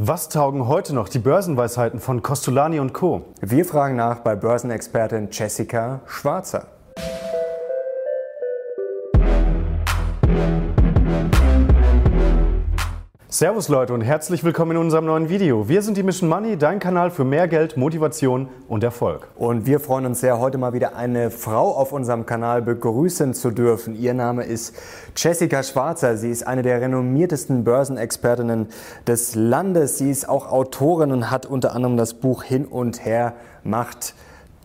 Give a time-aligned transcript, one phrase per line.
[0.00, 3.24] Was taugen heute noch die Börsenweisheiten von Costolani und Co.?
[3.40, 6.68] Wir fragen nach bei Börsenexpertin Jessica Schwarzer.
[13.38, 15.68] Servus Leute und herzlich willkommen in unserem neuen Video.
[15.68, 19.28] Wir sind die Mission Money, dein Kanal für mehr Geld, Motivation und Erfolg.
[19.36, 23.52] Und wir freuen uns sehr, heute mal wieder eine Frau auf unserem Kanal begrüßen zu
[23.52, 23.94] dürfen.
[23.94, 24.74] Ihr Name ist
[25.16, 26.16] Jessica Schwarzer.
[26.16, 28.70] Sie ist eine der renommiertesten Börsenexpertinnen
[29.06, 29.98] des Landes.
[29.98, 34.14] Sie ist auch Autorin und hat unter anderem das Buch Hin und Her macht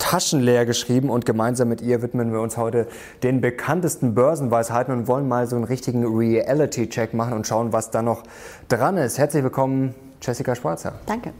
[0.04, 2.88] taschenleer geschrieben und gemeinsam mit ihr widmen wir uns heute
[3.24, 8.02] den bekanntesten Börsenweisheiten und wollen mal so einen richtigen Reality-Check machen und schauen, was da
[8.02, 8.24] noch
[8.68, 9.18] dran ist.
[9.18, 10.96] Herzlich willkommen, Jessica Schwarzer.
[11.06, 11.32] Danke.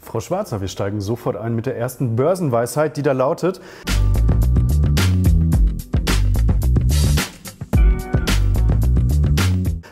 [0.00, 3.60] Frau Schwarzer, wir steigen sofort ein mit der ersten Börsenweisheit, die da lautet.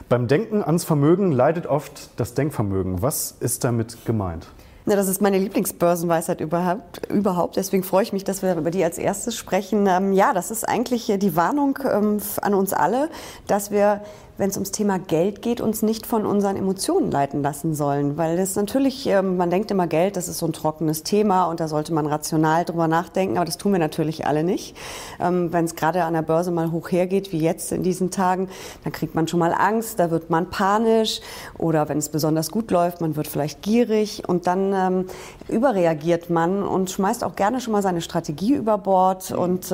[0.09, 3.03] Beim Denken ans Vermögen leidet oft das Denkvermögen.
[3.03, 4.47] Was ist damit gemeint?
[4.89, 7.57] Ja, das ist meine Lieblingsbörsenweisheit überhaupt, überhaupt.
[7.57, 9.89] Deswegen freue ich mich, dass wir über die als erstes sprechen.
[9.89, 13.11] Ähm, ja, das ist eigentlich die Warnung ähm, an uns alle,
[13.49, 14.03] dass wir
[14.39, 18.17] wenn es ums Thema Geld geht, uns nicht von unseren Emotionen leiten lassen sollen.
[18.17, 21.61] Weil das natürlich, ähm, man denkt immer, Geld, das ist so ein trockenes Thema und
[21.61, 24.77] da sollte man rational drüber nachdenken, aber das tun wir natürlich alle nicht.
[25.21, 28.49] Ähm, wenn es gerade an der Börse mal hoch hergeht, wie jetzt in diesen Tagen,
[28.85, 31.21] dann kriegt man schon mal Angst, da wird man panisch
[31.59, 35.07] oder wenn es besonders gut läuft, man wird vielleicht gierig und dann ähm,
[35.49, 39.73] überreagiert man und schmeißt auch gerne schon mal seine Strategie über Bord und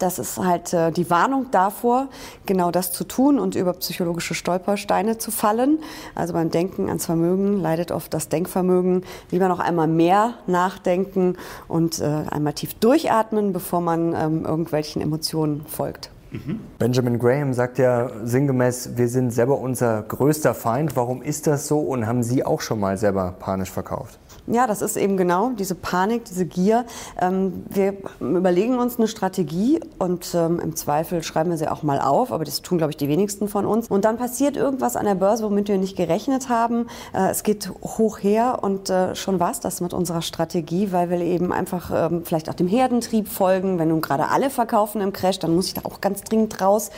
[0.00, 2.08] das ist halt äh, die Warnung davor,
[2.46, 5.78] genau das zu tun und über psychologische Stolpersteine zu fallen.
[6.14, 9.04] Also beim Denken ans Vermögen leidet oft das Denkvermögen.
[9.30, 11.36] Lieber noch einmal mehr nachdenken
[11.68, 16.10] und äh, einmal tief durchatmen, bevor man ähm, irgendwelchen Emotionen folgt.
[16.30, 16.60] Mhm.
[16.78, 20.96] Benjamin Graham sagt ja sinngemäß, wir sind selber unser größter Feind.
[20.96, 24.18] Warum ist das so und haben Sie auch schon mal selber panisch verkauft?
[24.52, 26.84] Ja, das ist eben genau diese Panik, diese Gier.
[27.20, 32.00] Ähm, wir überlegen uns eine Strategie und ähm, im Zweifel schreiben wir sie auch mal
[32.00, 33.86] auf, aber das tun, glaube ich, die wenigsten von uns.
[33.86, 36.88] Und dann passiert irgendwas an der Börse, womit wir nicht gerechnet haben.
[37.14, 41.10] Äh, es geht hoch her und äh, schon war es das mit unserer Strategie, weil
[41.10, 43.78] wir eben einfach ähm, vielleicht auch dem Herdentrieb folgen.
[43.78, 46.90] Wenn nun gerade alle verkaufen im Crash, dann muss ich da auch ganz dringend raus.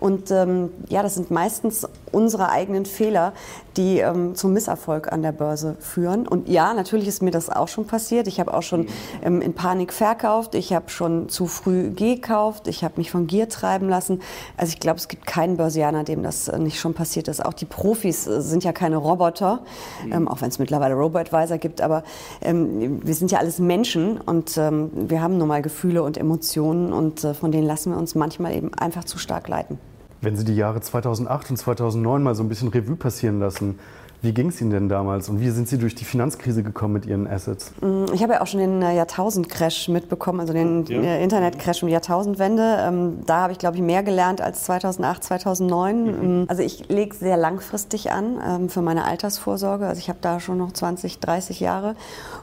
[0.00, 3.32] Und ähm, ja, das sind meistens unsere eigenen Fehler,
[3.76, 6.26] die ähm, zum Misserfolg an der Börse führen.
[6.26, 8.26] Und ja, natürlich ist mir das auch schon passiert.
[8.26, 8.88] Ich habe auch schon
[9.22, 10.54] ähm, in Panik verkauft.
[10.54, 12.66] Ich habe schon zu früh gekauft.
[12.68, 14.20] Ich habe mich von Gier treiben lassen.
[14.56, 17.44] Also ich glaube, es gibt keinen Börsianer, dem das äh, nicht schon passiert ist.
[17.44, 19.62] Auch die Profis äh, sind ja keine Roboter,
[20.04, 20.12] mhm.
[20.12, 21.80] ähm, auch wenn es mittlerweile Robo-Advisor gibt.
[21.80, 22.02] Aber
[22.40, 26.92] ähm, wir sind ja alles Menschen und ähm, wir haben nun mal Gefühle und Emotionen
[26.92, 29.78] und äh, von denen lassen wir uns manchmal eben einfach zu stark leiten.
[30.20, 33.78] Wenn Sie die Jahre 2008 und 2009 mal so ein bisschen Revue passieren lassen,
[34.20, 37.06] wie ging es Ihnen denn damals und wie sind Sie durch die Finanzkrise gekommen mit
[37.06, 37.72] Ihren Assets?
[37.80, 41.00] Mm, ich habe ja auch schon den äh, Jahrtausend-Crash mitbekommen, also den ja.
[41.00, 42.78] Äh, Internet-Crash um die Jahrtausendwende.
[42.80, 46.02] Ähm, da habe ich, glaube ich, mehr gelernt als 2008, 2009.
[46.02, 46.08] Mhm.
[46.08, 49.86] Ähm, also ich lege sehr langfristig an ähm, für meine Altersvorsorge.
[49.86, 51.94] Also ich habe da schon noch 20, 30 Jahre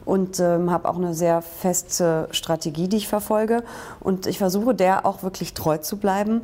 [0.06, 3.64] und habe auch eine sehr feste Strategie, die ich verfolge.
[4.00, 6.42] Und ich versuche der auch wirklich treu zu bleiben.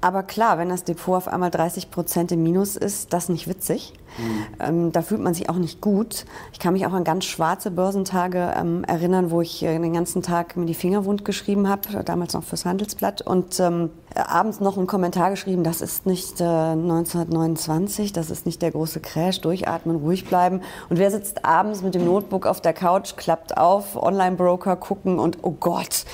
[0.00, 3.92] Aber klar, wenn das Depot auf einmal 30 Prozent im Minus ist, das nicht witzig.
[4.18, 4.46] Mhm.
[4.60, 6.24] Ähm, da fühlt man sich auch nicht gut.
[6.52, 10.22] Ich kann mich auch an ganz schwarze Börsentage ähm, erinnern, wo ich äh, den ganzen
[10.22, 13.22] Tag mir die Finger wund geschrieben habe, damals noch fürs Handelsblatt.
[13.22, 18.60] Und ähm, abends noch einen Kommentar geschrieben, das ist nicht äh, 1929, das ist nicht
[18.62, 20.62] der große Crash, durchatmen, ruhig bleiben.
[20.88, 25.38] Und wer sitzt abends mit dem Notebook auf der Couch, klappt auf, Online-Broker gucken und
[25.42, 26.04] oh Gott.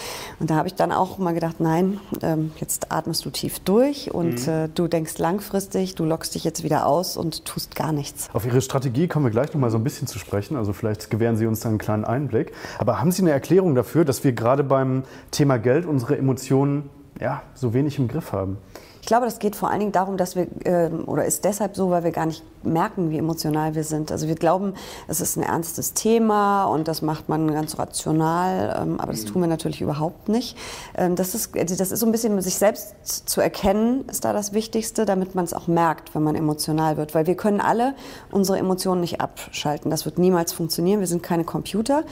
[0.40, 4.12] Und da habe ich dann auch mal gedacht, nein, ähm, jetzt atmest du tief durch
[4.12, 4.52] und mhm.
[4.52, 8.28] äh, du denkst langfristig, du lockst dich jetzt wieder aus und tust gar nichts.
[8.32, 10.56] Auf Ihre Strategie kommen wir gleich noch mal so ein bisschen zu sprechen.
[10.56, 12.52] Also vielleicht gewähren Sie uns dann einen kleinen Einblick.
[12.78, 17.42] Aber haben Sie eine Erklärung dafür, dass wir gerade beim Thema Geld unsere Emotionen ja,
[17.54, 18.58] so wenig im Griff haben?
[19.06, 21.90] Ich glaube, das geht vor allen Dingen darum, dass wir, äh, oder ist deshalb so,
[21.90, 24.10] weil wir gar nicht merken, wie emotional wir sind.
[24.10, 24.74] Also wir glauben,
[25.06, 29.42] es ist ein ernstes Thema und das macht man ganz rational, ähm, aber das tun
[29.42, 30.58] wir natürlich überhaupt nicht.
[30.96, 34.52] Ähm, das, ist, das ist so ein bisschen, sich selbst zu erkennen, ist da das
[34.54, 37.14] Wichtigste, damit man es auch merkt, wenn man emotional wird.
[37.14, 37.94] Weil wir können alle
[38.32, 39.88] unsere Emotionen nicht abschalten.
[39.88, 40.98] Das wird niemals funktionieren.
[40.98, 42.02] Wir sind keine Computer.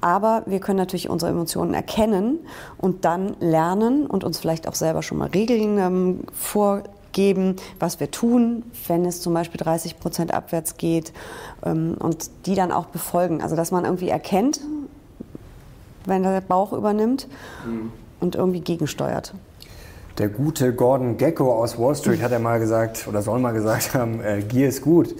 [0.00, 2.38] Aber wir können natürlich unsere Emotionen erkennen
[2.78, 8.10] und dann lernen und uns vielleicht auch selber schon mal Regeln ähm, vorgeben, was wir
[8.10, 11.12] tun, wenn es zum Beispiel 30 Prozent abwärts geht
[11.64, 13.42] ähm, und die dann auch befolgen.
[13.42, 14.60] Also dass man irgendwie erkennt,
[16.06, 17.28] wenn der Bauch übernimmt
[17.66, 17.92] mhm.
[18.20, 19.34] und irgendwie gegensteuert.
[20.18, 23.94] Der gute Gordon Gecko aus Wall Street hat er mal gesagt oder soll mal gesagt
[23.94, 25.14] haben, äh, Gier ist gut.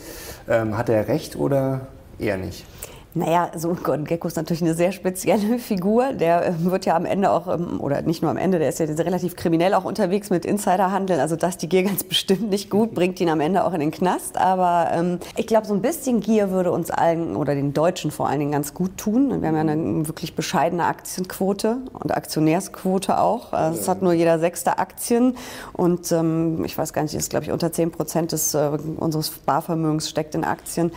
[0.49, 1.87] Ähm, hat er recht oder
[2.19, 2.67] eher nicht?
[3.12, 6.12] Naja, so Gordon Gecko ist natürlich eine sehr spezielle Figur.
[6.12, 8.78] Der äh, wird ja am Ende auch, ähm, oder nicht nur am Ende, der ist
[8.78, 11.18] ja relativ kriminell auch unterwegs mit Insiderhandeln.
[11.18, 13.90] Also das die Gier ganz bestimmt nicht gut, bringt ihn am Ende auch in den
[13.90, 14.36] Knast.
[14.36, 18.28] Aber ähm, ich glaube, so ein bisschen Gier würde uns allen oder den Deutschen vor
[18.28, 19.42] allen Dingen ganz gut tun.
[19.42, 23.52] Wir haben ja eine wirklich bescheidene Aktienquote und Aktionärsquote auch.
[23.52, 25.36] Also es hat nur jeder sechste Aktien.
[25.72, 29.30] Und ähm, ich weiß gar nicht, ist glaube ich unter 10 Prozent des, äh, unseres
[29.30, 30.92] Barvermögens steckt in Aktien.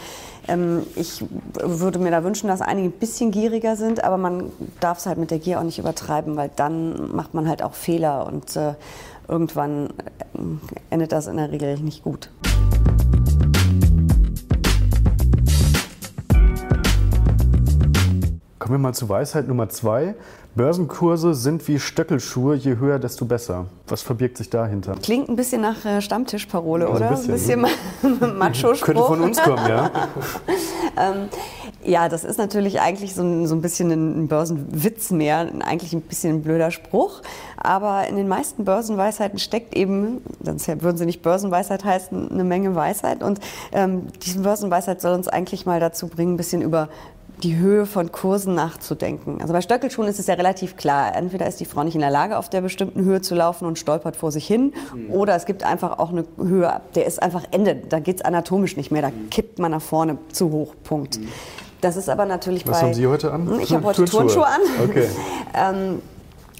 [0.47, 1.23] Ähm, ich
[1.53, 5.17] würde mir da wünschen, dass einige ein bisschen gieriger sind, aber man darf es halt
[5.17, 8.73] mit der Gier auch nicht übertreiben, weil dann macht man halt auch Fehler und äh,
[9.27, 10.39] irgendwann äh,
[10.89, 12.29] endet das in der Regel nicht gut.
[18.63, 20.15] Kommen wir mal zu Weisheit Nummer zwei.
[20.55, 23.65] Börsenkurse sind wie Stöckelschuhe, je höher, desto besser.
[23.89, 24.95] Was verbirgt sich dahinter?
[25.03, 27.09] Klingt ein bisschen nach äh, Stammtischparole, also oder?
[27.09, 27.71] Ein bisschen, ein
[28.01, 28.85] bisschen Macho-Spruch.
[28.85, 29.91] Könnte von uns kommen, ja.
[30.97, 31.27] ähm,
[31.83, 35.99] ja, das ist natürlich eigentlich so ein, so ein bisschen ein Börsenwitz mehr, eigentlich ein
[35.99, 37.21] bisschen ein blöder Spruch.
[37.57, 42.75] Aber in den meisten Börsenweisheiten steckt eben, sonst würden sie nicht Börsenweisheit heißen, eine Menge
[42.75, 43.23] Weisheit.
[43.23, 43.41] Und
[43.73, 46.87] ähm, diese Börsenweisheit soll uns eigentlich mal dazu bringen, ein bisschen über
[47.41, 49.41] die Höhe von Kursen nachzudenken.
[49.41, 51.15] Also bei Stöckelschuhen ist es ja relativ klar.
[51.15, 53.79] Entweder ist die Frau nicht in der Lage, auf der bestimmten Höhe zu laufen und
[53.79, 55.11] stolpert vor sich hin, mhm.
[55.11, 57.75] oder es gibt einfach auch eine Höhe, der ist einfach Ende.
[57.75, 59.01] Da geht es anatomisch nicht mehr.
[59.01, 59.29] Da mhm.
[59.29, 60.75] kippt man nach vorne zu hoch.
[60.83, 61.19] Punkt.
[61.19, 61.27] Mhm.
[61.81, 62.77] Das ist aber natürlich Was bei.
[62.77, 63.59] Was haben Sie heute an?
[63.59, 64.61] Ich habe heute Turnschuhe, Turnschuhe an.
[64.87, 65.07] Okay.
[65.53, 66.01] ähm,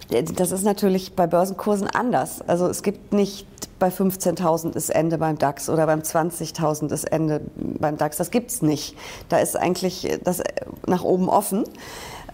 [0.09, 2.41] das ist natürlich bei Börsenkursen anders.
[2.41, 3.47] Also es gibt nicht
[3.79, 8.17] bei 15.000 ist Ende beim DAX oder beim 20.000 ist Ende beim DAX.
[8.17, 8.95] Das gibt es nicht.
[9.29, 10.41] Da ist eigentlich das
[10.87, 11.65] nach oben offen.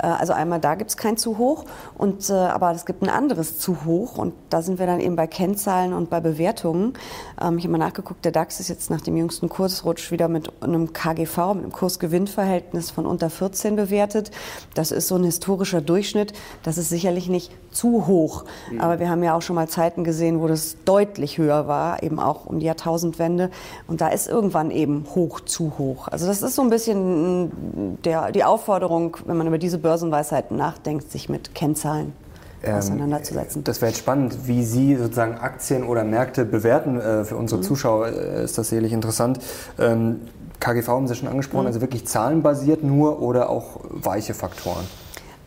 [0.02, 1.66] Äh, also einmal da gibt es kein zu hoch,
[1.98, 5.16] und, äh, aber es gibt ein anderes zu hoch und da sind wir dann eben
[5.16, 6.94] bei Kennzahlen und bei Bewertungen.
[7.42, 10.52] Ähm, ich habe mal nachgeguckt, der DAX ist jetzt nach dem jüngsten Kursrutsch wieder mit
[10.62, 14.32] einem KGV, mit einem Kurs-Gewinn-Verhältnis von unter 14 bewertet.
[14.74, 16.34] Das ist so ein historischer Durchschnitt.
[16.64, 18.82] Das ist sicherlich nicht zu hoch, mhm.
[18.82, 22.20] aber wir haben ja auch schon mal Zeiten gesehen, wo das deutlich höher war, eben
[22.20, 23.52] auch um die Jahrtausendwende.
[23.88, 26.08] Und da ist irgendwann eben hoch zu hoch.
[26.08, 31.12] Also das ist so ein bisschen der, die Aufforderung, wenn man über diese Börsenweisheiten nachdenkt,
[31.12, 32.14] sich mit Kennzahlen
[32.62, 33.64] ähm, auseinanderzusetzen.
[33.64, 37.00] Das wäre jetzt spannend, wie Sie sozusagen Aktien oder Märkte bewerten.
[37.00, 37.66] Äh, für unsere mhm.
[37.66, 39.40] Zuschauer äh, ist das sicherlich interessant.
[39.80, 40.22] Ähm,
[40.60, 41.68] KGV haben Sie schon angesprochen, mhm.
[41.68, 44.86] also wirklich zahlenbasiert nur oder auch weiche Faktoren?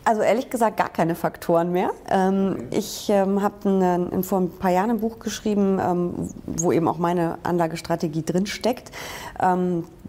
[0.05, 1.91] Also ehrlich gesagt gar keine Faktoren mehr.
[2.11, 8.25] Ähm, ich habe vor ein paar Jahren ein Buch geschrieben, wo eben auch meine Anlagestrategie
[8.25, 8.91] drinsteckt.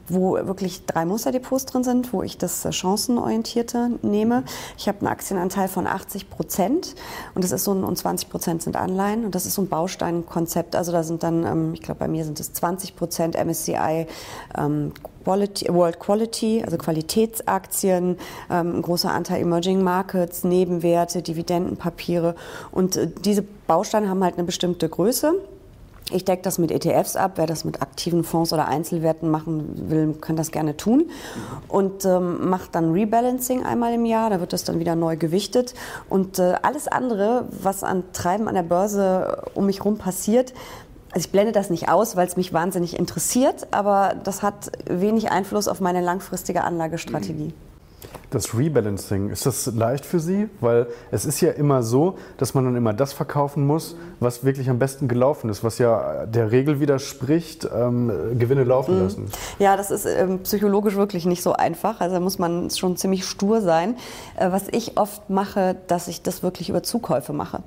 [0.09, 4.43] Wo wirklich drei Musterdepots drin sind, wo ich das Chancenorientierte nehme.
[4.77, 6.95] Ich habe einen Aktienanteil von 80 Prozent
[7.35, 9.69] und das ist so ein, und 20 Prozent sind Anleihen und das ist so ein
[9.69, 10.75] Bausteinkonzept.
[10.75, 14.07] Also da sind dann, ähm, ich glaube bei mir sind es 20 Prozent MSCI
[14.57, 14.91] ähm,
[15.23, 18.17] Quality, World Quality, also Qualitätsaktien,
[18.49, 22.35] ähm, ein großer Anteil Emerging Markets, Nebenwerte, Dividendenpapiere
[22.71, 25.33] und äh, diese Bausteine haben halt eine bestimmte Größe.
[26.13, 27.33] Ich decke das mit ETFs ab.
[27.35, 31.09] Wer das mit aktiven Fonds oder Einzelwerten machen will, kann das gerne tun.
[31.67, 34.29] Und ähm, macht dann Rebalancing einmal im Jahr.
[34.29, 35.73] Da wird das dann wieder neu gewichtet.
[36.09, 40.53] Und äh, alles andere, was an Treiben an der Börse um mich herum passiert,
[41.11, 45.29] also ich blende das nicht aus, weil es mich wahnsinnig interessiert, aber das hat wenig
[45.29, 47.49] Einfluss auf meine langfristige Anlagestrategie.
[47.49, 47.72] Mhm.
[48.29, 50.49] Das Rebalancing, ist das leicht für Sie?
[50.59, 54.69] Weil es ist ja immer so, dass man dann immer das verkaufen muss, was wirklich
[54.69, 59.03] am besten gelaufen ist, was ja der Regel widerspricht, ähm, Gewinne laufen mhm.
[59.03, 59.25] lassen.
[59.59, 62.01] Ja, das ist ähm, psychologisch wirklich nicht so einfach.
[62.01, 63.95] Also da muss man schon ziemlich stur sein.
[64.35, 67.63] Äh, was ich oft mache, dass ich das wirklich über Zukäufe mache.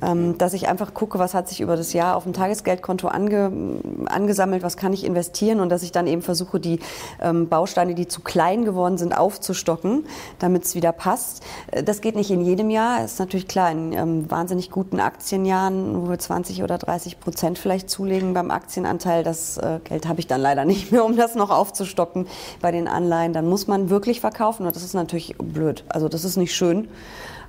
[0.00, 3.80] Ähm, dass ich einfach gucke, was hat sich über das Jahr auf dem Tagesgeldkonto ange,
[4.06, 6.80] angesammelt, was kann ich investieren und dass ich dann eben versuche, die
[7.20, 10.06] ähm, Bausteine, die zu klein geworden sind, aufzustocken,
[10.38, 11.42] damit es wieder passt.
[11.70, 13.04] Äh, das geht nicht in jedem Jahr.
[13.04, 17.90] Ist natürlich klar, in ähm, wahnsinnig guten Aktienjahren, wo wir 20 oder 30 Prozent vielleicht
[17.90, 21.50] zulegen beim Aktienanteil, das äh, Geld habe ich dann leider nicht mehr, um das noch
[21.50, 22.26] aufzustocken
[22.60, 23.32] bei den Anleihen.
[23.32, 25.84] Dann muss man wirklich verkaufen und das ist natürlich blöd.
[25.88, 26.88] Also das ist nicht schön.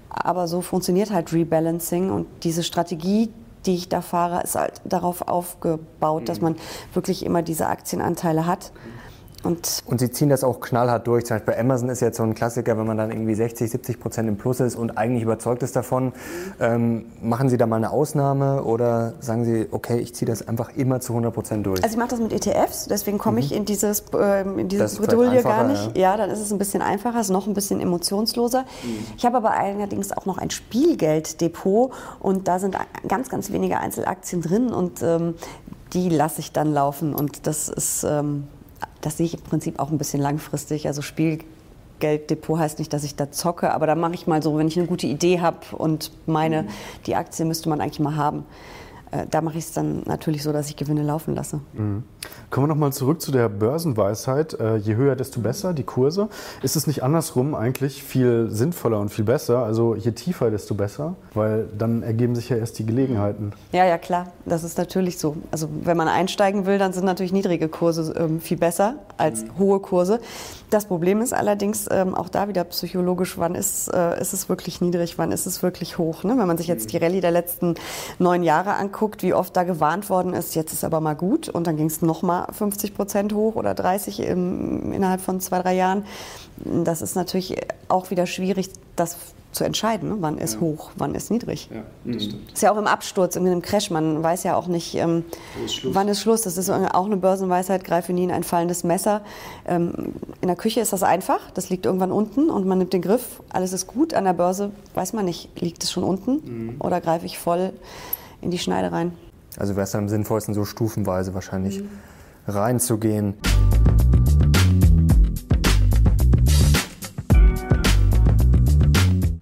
[0.09, 3.31] Aber so funktioniert halt Rebalancing und diese Strategie,
[3.65, 6.43] die ich da fahre, ist halt darauf aufgebaut, dass mhm.
[6.43, 6.55] man
[6.93, 8.71] wirklich immer diese Aktienanteile hat.
[9.43, 11.25] Und, und Sie ziehen das auch knallhart durch.
[11.25, 13.99] Zum Beispiel bei Amazon ist jetzt so ein Klassiker, wenn man dann irgendwie 60, 70
[13.99, 16.11] Prozent im Plus ist und eigentlich überzeugt ist davon.
[16.59, 20.75] Ähm, machen Sie da mal eine Ausnahme oder sagen Sie, okay, ich ziehe das einfach
[20.75, 21.81] immer zu 100 Prozent durch?
[21.81, 23.43] Also ich mache das mit ETFs, deswegen komme mhm.
[23.43, 25.95] ich in dieses, äh, in dieses Bredouille gar nicht.
[25.95, 26.11] Ja.
[26.11, 26.17] ja.
[26.17, 28.63] dann ist es ein bisschen einfacher, ist noch ein bisschen emotionsloser.
[28.83, 29.05] Mhm.
[29.17, 32.75] Ich habe aber allerdings auch noch ein Spielgelddepot und da sind
[33.07, 35.35] ganz, ganz wenige Einzelaktien drin und ähm,
[35.93, 38.03] die lasse ich dann laufen und das ist...
[38.03, 38.47] Ähm,
[39.01, 40.87] das sehe ich im Prinzip auch ein bisschen langfristig.
[40.87, 44.67] Also Spielgelddepot heißt nicht, dass ich da zocke, aber da mache ich mal so, wenn
[44.67, 46.65] ich eine gute Idee habe und meine,
[47.05, 48.45] die Aktie müsste man eigentlich mal haben.
[49.11, 51.61] Äh, da mache ich es dann natürlich so, dass ich Gewinne laufen lasse.
[51.73, 52.03] Mhm.
[52.49, 54.59] Kommen wir nochmal zurück zu der Börsenweisheit.
[54.59, 56.29] Äh, je höher, desto besser, die Kurse.
[56.63, 59.59] Ist es nicht andersrum eigentlich viel sinnvoller und viel besser?
[59.63, 63.53] Also je tiefer, desto besser, weil dann ergeben sich ja erst die Gelegenheiten.
[63.71, 64.27] Ja, ja, klar.
[64.45, 65.37] Das ist natürlich so.
[65.51, 69.59] Also wenn man einsteigen will, dann sind natürlich niedrige Kurse ähm, viel besser als mhm.
[69.59, 70.19] hohe Kurse.
[70.69, 74.81] Das Problem ist allerdings ähm, auch da wieder psychologisch, wann ist, äh, ist es wirklich
[74.81, 76.23] niedrig, wann ist es wirklich hoch.
[76.23, 76.37] Ne?
[76.37, 77.75] Wenn man sich jetzt die Rallye der letzten
[78.19, 81.65] neun Jahre anguckt, wie oft da gewarnt worden ist, jetzt ist aber mal gut und
[81.65, 86.05] dann ging es nochmal 50 Prozent hoch oder 30 im, innerhalb von zwei, drei Jahren.
[86.57, 87.55] Das ist natürlich
[87.87, 89.17] auch wieder schwierig, das
[89.51, 90.17] zu entscheiden, ne?
[90.19, 90.59] wann ist ja.
[90.61, 91.69] hoch, wann ist niedrig.
[91.73, 92.51] Ja, das stimmt.
[92.51, 95.23] Ist ja auch im Absturz, in einem Crash, man weiß ja auch nicht, ähm,
[95.65, 96.41] ist wann ist Schluss.
[96.41, 99.21] Das ist auch eine Börsenweisheit, greife nie in ein fallendes Messer.
[99.67, 103.01] Ähm, in der Küche ist das einfach, das liegt irgendwann unten und man nimmt den
[103.01, 104.13] Griff, alles ist gut.
[104.13, 106.75] An der Börse weiß man nicht, liegt es schon unten mhm.
[106.79, 107.73] oder greife ich voll
[108.41, 109.13] in die Schneide rein.
[109.57, 111.89] Also wäre es dann am sinnvollsten, so stufenweise wahrscheinlich mhm.
[112.47, 113.35] reinzugehen.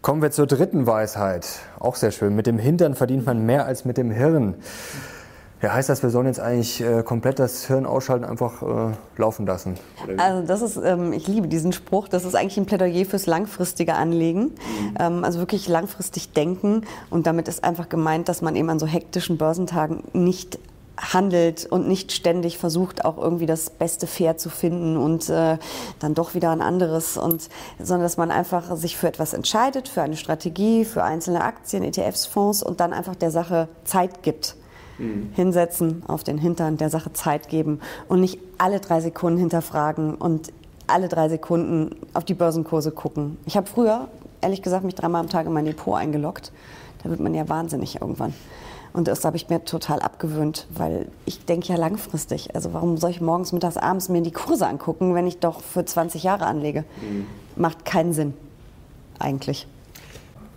[0.02, 1.46] Kommen wir zur dritten Weisheit.
[1.80, 2.34] Auch sehr schön.
[2.34, 4.56] Mit dem Hintern verdient man mehr als mit dem Hirn.
[5.62, 9.48] Ja, heißt das, wir sollen jetzt eigentlich äh, komplett das Hirn ausschalten, einfach äh, laufen
[9.48, 9.76] lassen?
[10.18, 13.96] Also das ist, ähm, ich liebe diesen Spruch, das ist eigentlich ein Plädoyer fürs langfristige
[13.96, 14.42] Anlegen.
[14.42, 14.96] Mhm.
[15.00, 18.86] Ähm, also wirklich langfristig denken und damit ist einfach gemeint, dass man eben an so
[18.86, 20.60] hektischen Börsentagen nicht
[20.98, 25.58] handelt und nicht ständig versucht, auch irgendwie das beste Pferd zu finden und äh,
[26.00, 27.50] dann doch wieder ein anderes und
[27.80, 32.26] sondern dass man einfach sich für etwas entscheidet, für eine Strategie, für einzelne Aktien, ETFs,
[32.26, 34.56] Fonds und dann einfach der Sache Zeit gibt.
[34.98, 35.30] Mhm.
[35.34, 40.52] Hinsetzen, auf den Hintern, der Sache Zeit geben und nicht alle drei Sekunden hinterfragen und
[40.88, 43.38] alle drei Sekunden auf die Börsenkurse gucken.
[43.46, 44.08] Ich habe früher,
[44.42, 46.52] ehrlich gesagt, mich dreimal am Tag in mein Depot eingeloggt.
[47.04, 48.34] Da wird man ja wahnsinnig irgendwann.
[48.94, 52.56] Und das habe ich mir total abgewöhnt, weil ich denke ja langfristig.
[52.56, 55.86] Also warum soll ich morgens, mittags, abends mir die Kurse angucken, wenn ich doch für
[55.86, 56.84] 20 Jahre anlege?
[57.02, 57.28] Mhm.
[57.56, 58.34] Macht keinen Sinn,
[59.20, 59.68] eigentlich.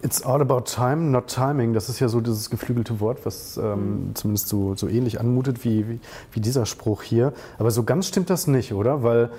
[0.03, 1.75] It's all about time, not timing.
[1.75, 4.15] Das ist ja so dieses geflügelte Wort, was ähm, mhm.
[4.15, 6.01] zumindest so, so ähnlich anmutet wie, wie,
[6.33, 7.33] wie dieser Spruch hier.
[7.59, 9.03] Aber so ganz stimmt das nicht, oder?
[9.03, 9.31] Weil,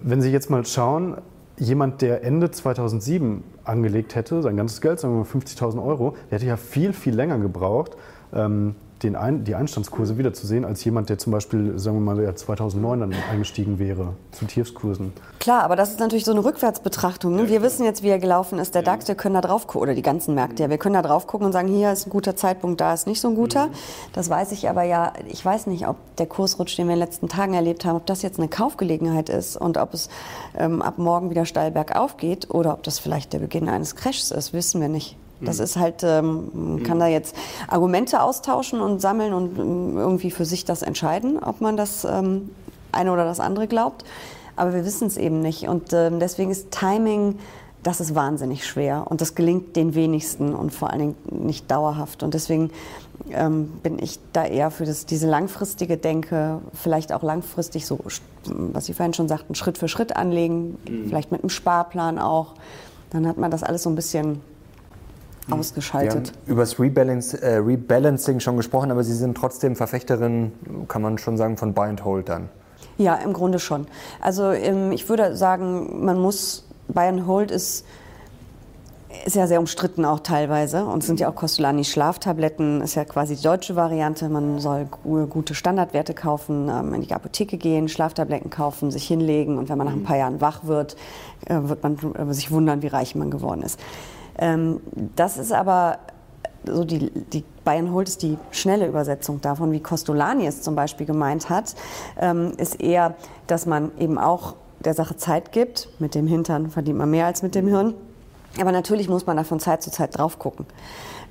[0.00, 1.16] wenn Sie jetzt mal schauen,
[1.58, 6.38] jemand, der Ende 2007 angelegt hätte, sein ganzes Geld, sagen wir mal 50.000 Euro, der
[6.38, 7.96] hätte ja viel, viel länger gebraucht,
[8.32, 13.00] ähm, den Ein die Einstandskurse wiederzusehen, als jemand, der zum Beispiel, sagen wir mal, 2009
[13.00, 15.12] dann eingestiegen wäre zu Tiefskursen.
[15.38, 17.34] Klar, aber das ist natürlich so eine Rückwärtsbetrachtung.
[17.34, 17.48] Ne?
[17.48, 18.74] Wir wissen jetzt, wie er gelaufen ist.
[18.74, 20.70] Der DAX, wir können da drauf gucken, oder die ganzen Märkte, ja.
[20.70, 23.20] Wir können da drauf gucken und sagen, hier ist ein guter Zeitpunkt, da ist nicht
[23.20, 23.68] so ein guter.
[23.68, 23.72] Mhm.
[24.12, 27.06] Das weiß ich aber ja, ich weiß nicht, ob der Kursrutsch, den wir in den
[27.06, 30.08] letzten Tagen erlebt haben, ob das jetzt eine Kaufgelegenheit ist und ob es
[30.56, 34.30] ähm, ab morgen wieder steil bergauf geht oder ob das vielleicht der Beginn eines Crashs
[34.30, 35.16] ist, wissen wir nicht.
[35.44, 35.64] Das mhm.
[35.64, 37.36] ist halt, ähm, man kann da jetzt
[37.68, 42.50] Argumente austauschen und sammeln und ähm, irgendwie für sich das entscheiden, ob man das ähm,
[42.92, 44.04] eine oder das andere glaubt.
[44.56, 45.68] Aber wir wissen es eben nicht.
[45.68, 47.38] Und ähm, deswegen ist Timing,
[47.82, 49.06] das ist wahnsinnig schwer.
[49.08, 52.22] Und das gelingt den wenigsten und vor allen Dingen nicht dauerhaft.
[52.22, 52.70] Und deswegen
[53.30, 57.98] ähm, bin ich da eher für das, diese langfristige Denke, vielleicht auch langfristig so,
[58.44, 61.08] was Sie vorhin schon sagten, Schritt für Schritt anlegen, mhm.
[61.08, 62.54] vielleicht mit einem Sparplan auch.
[63.10, 64.40] Dann hat man das alles so ein bisschen.
[65.50, 66.32] Ausgeschaltet.
[66.44, 70.52] Wir über das Rebalance, äh, Rebalancing schon gesprochen, aber Sie sind trotzdem Verfechterin,
[70.88, 72.48] kann man schon sagen, von Buy and Hold dann.
[72.98, 73.86] Ja, im Grunde schon.
[74.20, 77.84] Also ähm, ich würde sagen, man muss, Buy and Hold ist,
[79.26, 83.04] ist ja sehr umstritten auch teilweise und es sind ja auch Costolani Schlaftabletten, ist ja
[83.04, 84.28] quasi die deutsche Variante.
[84.28, 89.68] Man soll gute Standardwerte kaufen, ähm, in die Apotheke gehen, Schlaftabletten kaufen, sich hinlegen und
[89.68, 90.96] wenn man nach ein paar Jahren wach wird,
[91.46, 93.78] äh, wird man äh, sich wundern, wie reich man geworden ist.
[94.38, 94.80] Ähm,
[95.16, 95.98] das ist aber
[96.64, 101.06] so die, die Bayern holt ist die schnelle Übersetzung davon, wie Costolani es zum Beispiel
[101.06, 101.74] gemeint hat,
[102.20, 103.14] ähm, ist eher,
[103.46, 105.88] dass man eben auch der Sache Zeit gibt.
[105.98, 107.94] Mit dem Hintern verdient man mehr als mit dem Hirn.
[108.60, 110.66] Aber natürlich muss man da von Zeit zu Zeit drauf gucken.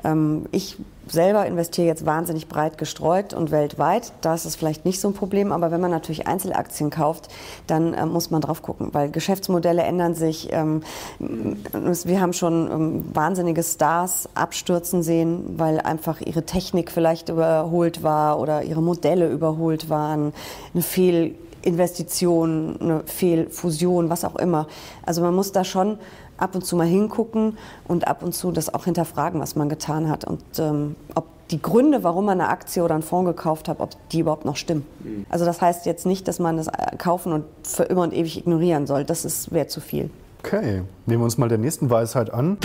[0.03, 0.77] Ähm, ich
[1.11, 4.13] selber investiere jetzt wahnsinnig breit gestreut und weltweit.
[4.21, 5.51] Da ist vielleicht nicht so ein Problem.
[5.51, 7.27] Aber wenn man natürlich Einzelaktien kauft,
[7.67, 10.51] dann äh, muss man drauf gucken, weil Geschäftsmodelle ändern sich.
[10.51, 10.83] Ähm,
[11.19, 18.39] wir haben schon ähm, wahnsinnige Stars abstürzen sehen, weil einfach ihre Technik vielleicht überholt war
[18.39, 20.33] oder ihre Modelle überholt waren.
[20.73, 24.67] Eine Fehlinvestition, eine Fehlfusion, was auch immer.
[25.05, 25.97] Also man muss da schon
[26.41, 27.57] ab und zu mal hingucken
[27.87, 31.61] und ab und zu das auch hinterfragen, was man getan hat und ähm, ob die
[31.61, 34.85] Gründe, warum man eine Aktie oder einen Fonds gekauft hat, ob die überhaupt noch stimmen.
[35.03, 35.25] Mhm.
[35.29, 38.37] Also das heißt jetzt nicht, dass man das äh, kaufen und für immer und ewig
[38.37, 39.03] ignorieren soll.
[39.03, 40.09] Das wäre zu viel.
[40.43, 42.57] Okay, nehmen wir uns mal der nächsten Weisheit an.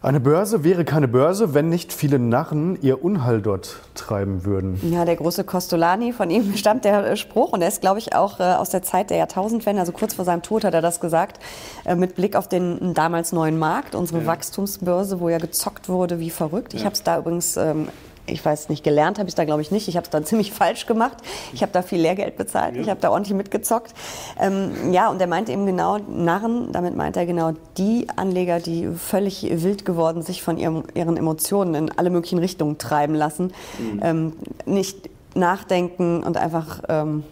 [0.00, 4.78] Eine Börse wäre keine Börse, wenn nicht viele Narren ihr Unheil dort treiben würden.
[4.90, 8.14] Ja, der große Costolani, von ihm stammt der äh, Spruch und er ist, glaube ich,
[8.14, 11.00] auch äh, aus der Zeit der Jahrtausendwende, also kurz vor seinem Tod hat er das
[11.00, 11.40] gesagt,
[11.84, 14.26] äh, mit Blick auf den damals neuen Markt, unsere ja.
[14.26, 16.72] Wachstumsbörse, wo ja gezockt wurde wie verrückt.
[16.72, 16.80] Ja.
[16.80, 17.88] Ich habe es da übrigens ähm,
[18.26, 19.88] ich weiß nicht, gelernt habe ich da glaube ich nicht.
[19.88, 21.18] Ich habe es dann ziemlich falsch gemacht.
[21.52, 22.76] Ich habe da viel Lehrgeld bezahlt.
[22.76, 22.82] Ja.
[22.82, 23.92] Ich habe da ordentlich mitgezockt.
[24.40, 26.72] Ähm, ja, und er meint eben genau Narren.
[26.72, 31.74] Damit meint er genau die Anleger, die völlig wild geworden sich von ihrem, ihren Emotionen
[31.74, 34.00] in alle möglichen Richtungen treiben lassen, mhm.
[34.02, 34.32] ähm,
[34.66, 37.24] nicht nachdenken und einfach ähm,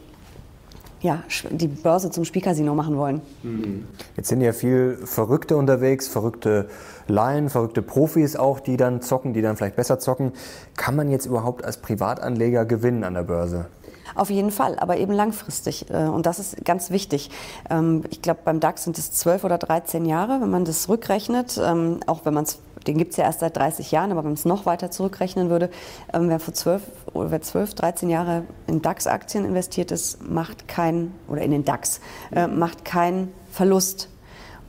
[1.00, 3.22] ja, die Börse zum Spielcasino machen wollen.
[3.42, 3.86] Mhm.
[4.16, 6.68] Jetzt sind ja viel Verrückte unterwegs, verrückte
[7.08, 10.32] Laien, verrückte Profis auch, die dann zocken, die dann vielleicht besser zocken.
[10.76, 13.66] Kann man jetzt überhaupt als Privatanleger gewinnen an der Börse?
[14.14, 15.88] Auf jeden Fall, aber eben langfristig.
[15.90, 17.30] Äh, und das ist ganz wichtig.
[17.70, 21.60] Ähm, ich glaube, beim DAX sind es 12 oder 13 Jahre, wenn man das rückrechnet.
[21.62, 24.30] Ähm, auch wenn man es den gibt es ja erst seit 30 Jahren, aber wenn
[24.30, 25.70] man es noch weiter zurückrechnen würde,
[26.12, 26.82] ähm, wer vor 12
[27.12, 32.00] oder wer 12, 13 Jahre in DAX-Aktien investiert ist, macht keinen, oder in den DAX,
[32.34, 34.08] äh, macht keinen Verlust.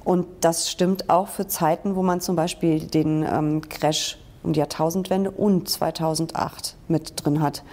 [0.03, 4.59] Und das stimmt auch für Zeiten, wo man zum Beispiel den ähm, Crash um die
[4.59, 7.63] Jahrtausendwende und 2008 mit drin hat.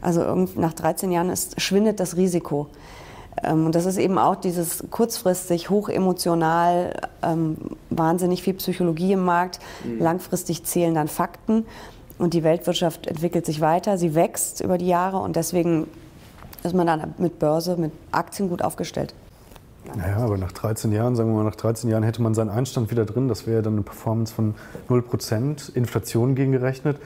[0.00, 0.22] Also
[0.56, 2.68] nach 13 Jahren ist, schwindet das Risiko.
[3.42, 7.56] Ähm, und das ist eben auch dieses kurzfristig, hochemotional, ähm,
[7.90, 9.58] wahnsinnig viel Psychologie im Markt.
[9.84, 10.00] Mhm.
[10.00, 11.66] Langfristig zählen dann Fakten.
[12.18, 15.86] Und die Weltwirtschaft entwickelt sich weiter, sie wächst über die Jahre und deswegen
[16.62, 19.14] ist man dann mit Börse, mit Aktien gut aufgestellt.
[19.94, 22.90] Naja, aber nach 13 Jahren, sagen wir mal, nach 13 Jahren hätte man seinen Einstand
[22.90, 23.28] wieder drin.
[23.28, 24.54] Das wäre dann eine Performance von
[24.88, 26.98] 0%, Inflation gegengerechnet.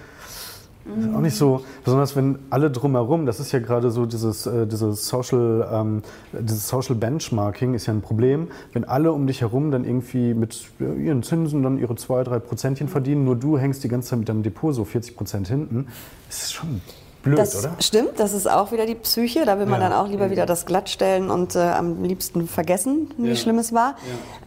[0.98, 4.66] Ist auch nicht so, besonders wenn alle drumherum, das ist ja gerade so dieses, äh,
[4.66, 9.70] dieses, Social, ähm, dieses Social Benchmarking ist ja ein Problem, wenn alle um dich herum
[9.70, 13.88] dann irgendwie mit ihren Zinsen dann ihre 2, 3 Prozentchen verdienen, nur du hängst die
[13.88, 15.86] ganze Zeit mit deinem Depot so 40 Prozent hinten,
[16.28, 16.80] das ist schon
[17.22, 17.76] blöd, das oder?
[17.80, 19.88] Stimmt, das ist auch wieder die Psyche, da will man ja.
[19.88, 23.36] dann auch lieber wieder das glattstellen und äh, am liebsten vergessen, wie ja.
[23.36, 23.96] schlimm es war.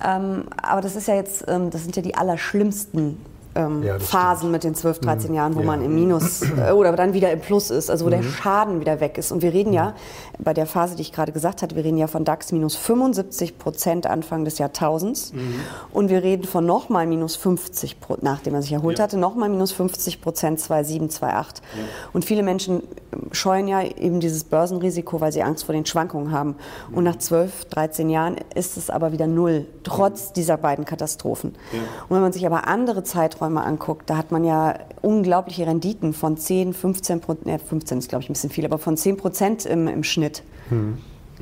[0.02, 0.18] Ja.
[0.18, 3.18] Ähm, aber das ist ja jetzt, ähm, das sind ja die allerschlimmsten
[3.56, 4.52] ähm, ja, Phasen stimmt.
[4.52, 5.36] mit den 12, 13 mhm.
[5.36, 5.66] Jahren, wo ja.
[5.66, 8.22] man im Minus äh, oder dann wieder im Plus ist, also wo mhm.
[8.22, 9.32] der Schaden wieder weg ist.
[9.32, 9.94] Und wir reden ja
[10.40, 13.58] bei der Phase, die ich gerade gesagt hatte, wir reden ja von DAX minus 75
[13.58, 15.56] Prozent Anfang des Jahrtausends mhm.
[15.92, 19.04] und wir reden von nochmal minus 50, nachdem er sich erholt ja.
[19.04, 21.58] hatte, nochmal minus 50 Prozent 2007, 2008.
[21.58, 21.84] Ja.
[22.14, 22.84] Und viele Menschen
[23.32, 26.56] scheuen ja eben dieses Börsenrisiko, weil sie Angst vor den Schwankungen haben.
[26.92, 31.52] Und nach 12, 13 Jahren ist es aber wieder null, trotz dieser beiden Katastrophen.
[32.10, 36.14] Und wenn man sich aber andere Zeiträume Zeiträume anguckt, da hat man ja unglaubliche Renditen
[36.14, 39.18] von 10, 15 Prozent, ne, 15 ist glaube ich ein bisschen viel, aber von 10
[39.18, 40.44] Prozent im, im Schnitt.
[40.70, 40.98] Hm.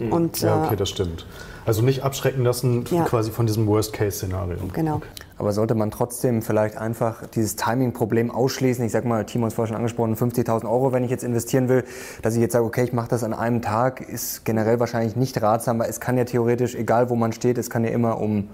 [0.10, 1.28] Und, ja, okay, äh, das stimmt.
[1.64, 3.04] Also nicht abschrecken lassen ja.
[3.04, 4.58] quasi von diesem Worst-Case-Szenario.
[4.74, 4.96] Genau.
[4.96, 5.08] Okay.
[5.38, 8.84] Aber sollte man trotzdem vielleicht einfach dieses Timing-Problem ausschließen?
[8.84, 11.70] Ich sage mal, Timo hat es vorhin schon angesprochen, 50.000 Euro, wenn ich jetzt investieren
[11.70, 11.84] will,
[12.24, 15.40] dass ich jetzt sage, okay, ich mache das an einem Tag, ist generell wahrscheinlich nicht
[15.42, 18.50] ratsam, weil es kann ja theoretisch, egal wo man steht, es kann ja immer um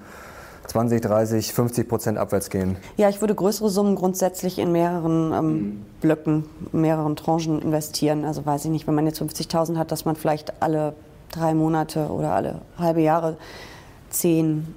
[0.68, 2.78] 20, 30, 50 Prozent abwärts gehen?
[2.98, 8.26] Ja, ich würde größere Summen grundsätzlich in mehreren ähm, Blöcken, mehreren Tranchen investieren.
[8.26, 10.94] Also weiß ich nicht, wenn man jetzt 50.000 hat, dass man vielleicht alle
[11.32, 13.38] drei Monate oder alle halbe Jahre
[14.10, 14.76] 10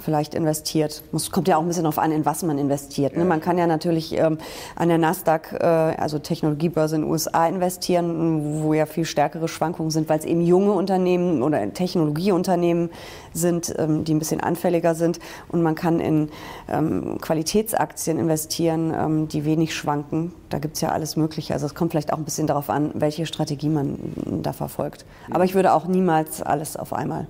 [0.00, 1.02] vielleicht investiert.
[1.12, 3.16] Es kommt ja auch ein bisschen darauf an, in was man investiert.
[3.16, 3.24] Ne?
[3.24, 4.38] Man kann ja natürlich ähm,
[4.74, 9.90] an der Nasdaq, äh, also Technologiebörse in den USA investieren, wo ja viel stärkere Schwankungen
[9.90, 12.90] sind, weil es eben junge Unternehmen oder Technologieunternehmen
[13.32, 15.20] sind, ähm, die ein bisschen anfälliger sind.
[15.48, 16.30] Und man kann in
[16.68, 20.32] ähm, Qualitätsaktien investieren, ähm, die wenig schwanken.
[20.48, 21.54] Da gibt es ja alles Mögliche.
[21.54, 23.96] Also es kommt vielleicht auch ein bisschen darauf an, welche Strategie man
[24.42, 25.06] da verfolgt.
[25.30, 27.28] Aber ich würde auch niemals alles auf einmal.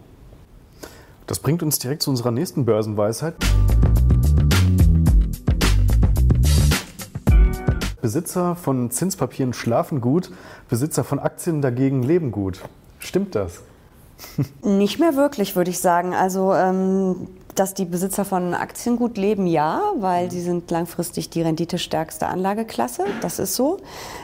[1.26, 3.34] Das bringt uns direkt zu unserer nächsten Börsenweisheit.
[8.00, 10.32] Besitzer von Zinspapieren schlafen gut,
[10.68, 12.60] Besitzer von Aktien dagegen leben gut.
[12.98, 13.60] Stimmt das?
[14.62, 16.14] Nicht mehr wirklich, würde ich sagen.
[16.14, 21.42] Also ähm, dass die Besitzer von Aktien gut leben, ja, weil sie sind langfristig die
[21.42, 23.04] renditestärkste Anlageklasse.
[23.20, 23.78] Das ist so.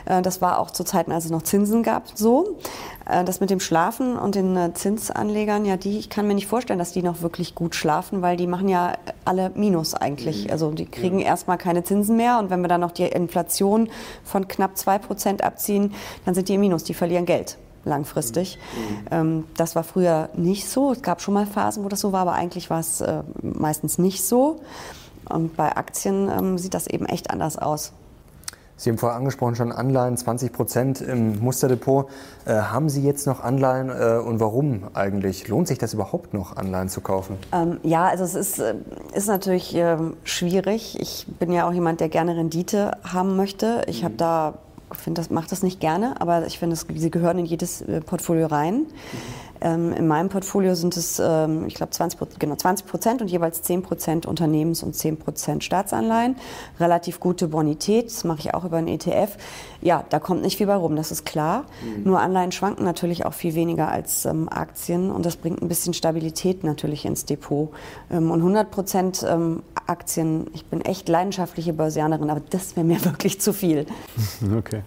[0.05, 2.57] Äh, das war auch zu Zeiten, als es noch Zinsen gab, so.
[3.09, 6.47] Äh, das mit dem Schlafen und den äh, Zinsanlegern, ja, die, ich kann mir nicht
[6.47, 8.93] vorstellen, dass die noch wirklich gut schlafen, weil die machen ja
[9.25, 10.45] alle Minus eigentlich.
[10.45, 10.51] Mhm.
[10.51, 11.27] Also die kriegen ja.
[11.27, 13.89] erstmal keine Zinsen mehr und wenn wir dann noch die Inflation
[14.23, 15.93] von knapp 2% abziehen,
[16.25, 18.57] dann sind die im Minus, die verlieren Geld langfristig.
[18.57, 19.07] Mhm.
[19.11, 20.91] Ähm, das war früher nicht so.
[20.91, 23.97] Es gab schon mal Phasen, wo das so war, aber eigentlich war es äh, meistens
[23.97, 24.59] nicht so.
[25.29, 27.93] Und bei Aktien ähm, sieht das eben echt anders aus.
[28.79, 32.07] Sie haben vorher angesprochen schon Anleihen, 20 Prozent im Musterdepot.
[32.45, 35.49] Äh, haben Sie jetzt noch Anleihen äh, und warum eigentlich?
[35.49, 37.37] Lohnt sich das überhaupt noch, Anleihen zu kaufen?
[37.51, 38.75] Ähm, ja, also es ist, äh,
[39.13, 40.97] ist natürlich äh, schwierig.
[40.97, 43.83] Ich bin ja auch jemand, der gerne Rendite haben möchte.
[43.87, 44.05] Ich mhm.
[44.05, 44.53] habe da
[44.93, 48.47] finde das, mache das nicht gerne, aber ich finde, sie gehören in jedes äh, Portfolio
[48.47, 48.75] rein.
[48.75, 48.87] Mhm.
[49.61, 53.61] Ähm, in meinem Portfolio sind es, ähm, ich glaube, 20, genau, 20 Prozent und jeweils
[53.61, 56.35] 10 Prozent Unternehmens- und 10 Prozent Staatsanleihen.
[56.79, 59.37] Relativ gute Bonität, das mache ich auch über einen ETF.
[59.81, 61.65] Ja, da kommt nicht viel bei rum, das ist klar.
[61.83, 62.03] Mhm.
[62.03, 65.93] Nur Anleihen schwanken natürlich auch viel weniger als ähm, Aktien und das bringt ein bisschen
[65.93, 67.69] Stabilität natürlich ins Depot.
[68.09, 73.03] Ähm, und 100 Prozent ähm, Aktien, ich bin echt leidenschaftliche Börsianerin, aber das wäre mir
[73.05, 73.85] wirklich zu viel.
[74.59, 74.78] Okay.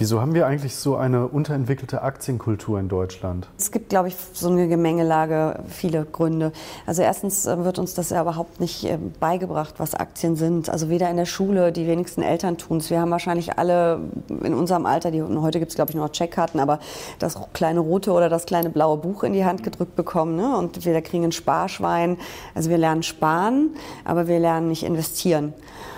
[0.00, 3.46] Wieso haben wir eigentlich so eine unterentwickelte Aktienkultur in Deutschland?
[3.58, 6.52] Es gibt, glaube ich, so eine Gemengelage, viele Gründe.
[6.86, 10.70] Also erstens äh, wird uns das ja überhaupt nicht äh, beigebracht, was Aktien sind.
[10.70, 12.88] Also weder in der Schule, die wenigsten Eltern tun es.
[12.88, 14.00] Wir haben wahrscheinlich alle
[14.42, 16.78] in unserem Alter, die, heute gibt es, glaube ich, nur noch Checkkarten, aber
[17.18, 20.34] das kleine rote oder das kleine blaue Buch in die Hand gedrückt bekommen.
[20.34, 20.56] Ne?
[20.56, 22.16] Und wir kriegen ein Sparschwein.
[22.54, 23.74] Also wir lernen sparen,
[24.06, 25.52] aber wir lernen nicht investieren.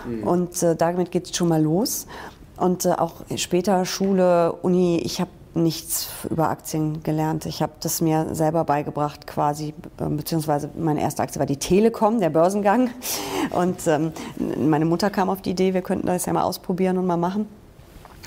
[0.05, 0.27] Mhm.
[0.27, 2.09] Und äh, damit geht es schon mal los.
[2.57, 7.47] Und äh, auch später Schule, Uni, ich habe nichts über Aktien gelernt.
[7.47, 12.21] Ich habe das mir selber beigebracht quasi, äh, beziehungsweise meine erste Aktie war die Telekom,
[12.21, 12.91] der Börsengang.
[13.51, 14.13] Und ähm,
[14.59, 17.47] meine Mutter kam auf die Idee, wir könnten das ja mal ausprobieren und mal machen.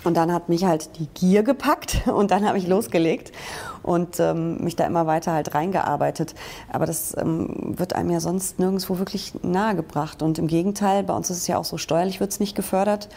[0.04, 3.32] Und dann hat mich halt die Gier gepackt und dann habe ich losgelegt
[3.86, 6.34] und ähm, mich da immer weiter halt reingearbeitet.
[6.72, 10.24] Aber das ähm, wird einem ja sonst nirgendwo wirklich nahegebracht.
[10.24, 13.10] Und im Gegenteil, bei uns ist es ja auch so, steuerlich wird es nicht gefördert.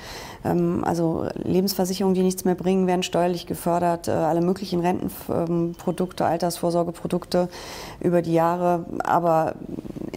[0.45, 4.09] Ähm, also Lebensversicherungen, die nichts mehr bringen, werden steuerlich gefördert.
[4.09, 7.49] Äh, alle möglichen Rentenprodukte, Altersvorsorgeprodukte
[8.01, 8.85] über die Jahre.
[9.05, 9.55] Aber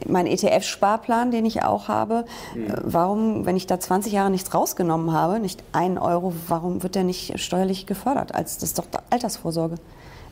[0.06, 2.66] mein ETF-Sparplan, den ich auch habe, mhm.
[2.66, 6.96] Äh, warum, wenn ich da 20 Jahre nichts rausgenommen habe, nicht einen Euro, warum wird
[6.96, 8.36] der nicht steuerlich gefördert?
[8.36, 9.76] Als das ist doch Altersvorsorge.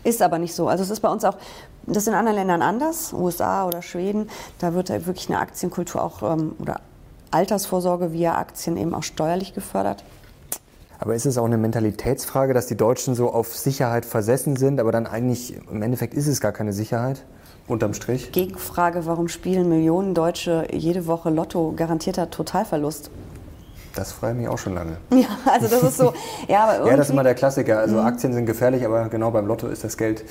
[0.04, 0.68] Ist aber nicht so.
[0.68, 1.38] Also es ist bei uns auch,
[1.86, 6.02] das ist in anderen Ländern anders, USA oder Schweden, da wird ja wirklich eine Aktienkultur
[6.02, 6.82] auch ähm, oder
[7.32, 10.04] Altersvorsorge via Aktien eben auch steuerlich gefördert.
[11.00, 14.92] Aber ist es auch eine Mentalitätsfrage, dass die Deutschen so auf Sicherheit versessen sind, aber
[14.92, 17.24] dann eigentlich im Endeffekt ist es gar keine Sicherheit?
[17.68, 18.32] Unterm Strich?
[18.32, 23.12] Gegenfrage, warum spielen Millionen Deutsche jede Woche Lotto garantierter Totalverlust?
[23.96, 24.98] Das freue ich mich auch schon lange.
[25.20, 26.14] Ja, also das ist so.
[26.48, 27.80] Ja, aber ja das ist immer der Klassiker.
[27.80, 28.06] Also mhm.
[28.06, 30.24] Aktien sind gefährlich, aber genau beim Lotto ist das Geld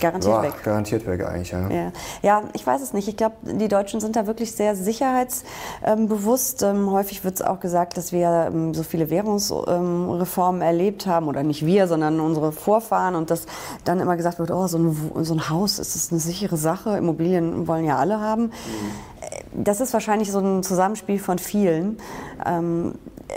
[0.00, 0.52] garantiert boah, weg.
[0.62, 1.68] Garantiert weg eigentlich, ja.
[1.68, 3.08] Ja, ja ich weiß es nicht.
[3.08, 6.62] Ich glaube, die Deutschen sind da wirklich sehr sicherheitsbewusst.
[6.62, 11.28] Ähm, häufig wird es auch gesagt, dass wir ähm, so viele Währungsreformen erlebt haben.
[11.28, 13.16] Oder nicht wir, sondern unsere Vorfahren.
[13.16, 13.46] Und dass
[13.84, 16.96] dann immer gesagt wird, oh, so ein, so ein Haus ist das eine sichere Sache.
[16.96, 18.44] Immobilien wollen ja alle haben.
[18.44, 19.09] Mhm
[19.52, 21.98] das ist wahrscheinlich so ein Zusammenspiel von vielen.
[22.44, 22.94] Ähm,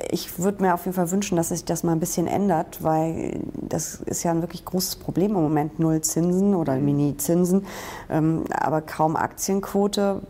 [0.09, 3.39] ich würde mir auf jeden Fall wünschen, dass sich das mal ein bisschen ändert, weil
[3.53, 5.79] das ist ja ein wirklich großes Problem im Moment.
[5.79, 6.85] Null Zinsen oder mhm.
[6.85, 7.65] Mini-Zinsen,
[8.09, 10.21] ähm, aber kaum Aktienquote.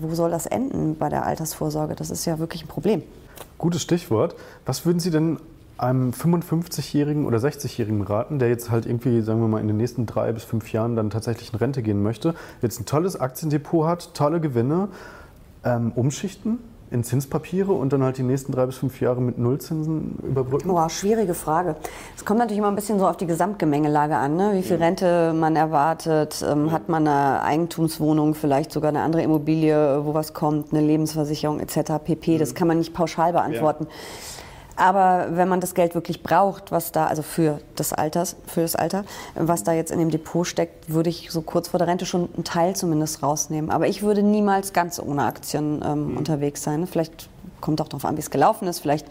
[0.00, 1.96] Wo soll das enden bei der Altersvorsorge?
[1.96, 3.02] Das ist ja wirklich ein Problem.
[3.58, 4.36] Gutes Stichwort.
[4.64, 5.38] Was würden Sie denn
[5.78, 10.06] einem 55-Jährigen oder 60-Jährigen raten, der jetzt halt irgendwie, sagen wir mal, in den nächsten
[10.06, 14.14] drei bis fünf Jahren dann tatsächlich in Rente gehen möchte, jetzt ein tolles Aktiendepot hat,
[14.14, 14.88] tolle Gewinne,
[15.64, 16.58] ähm, umschichten
[16.90, 20.68] in Zinspapiere und dann halt die nächsten drei bis fünf Jahre mit Nullzinsen überbrücken?
[20.68, 21.74] Boah, schwierige Frage.
[22.16, 24.52] Es kommt natürlich immer ein bisschen so auf die Gesamtgemengelage an, ne?
[24.54, 26.44] wie viel Rente man erwartet.
[26.48, 31.58] Ähm, hat man eine Eigentumswohnung, vielleicht sogar eine andere Immobilie, wo was kommt, eine Lebensversicherung
[31.58, 31.94] etc.
[32.04, 32.38] pp.
[32.38, 32.54] Das mhm.
[32.54, 33.86] kann man nicht pauschal beantworten.
[33.88, 34.35] Ja.
[34.76, 38.76] Aber wenn man das Geld wirklich braucht, was da, also für das, Alters, für das
[38.76, 42.04] Alter, was da jetzt in dem Depot steckt, würde ich so kurz vor der Rente
[42.04, 43.70] schon einen Teil zumindest rausnehmen.
[43.70, 46.16] Aber ich würde niemals ganz ohne Aktien ähm, mhm.
[46.18, 46.86] unterwegs sein.
[46.86, 47.30] Vielleicht
[47.62, 49.06] kommt auch darauf an, wie es gelaufen ist, vielleicht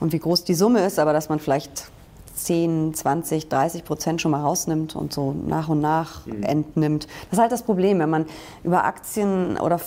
[0.00, 1.84] und wie groß die Summe ist, aber dass man vielleicht
[2.34, 6.42] 10, 20, 30 Prozent schon mal rausnimmt und so nach und nach mhm.
[6.42, 7.06] entnimmt.
[7.30, 8.26] Das ist halt das Problem, wenn man
[8.62, 9.80] über Aktien oder